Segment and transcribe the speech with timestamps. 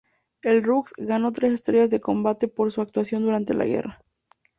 [0.41, 4.01] El Rooks ganó tres estrellas de combate por su actuación durante la guerra.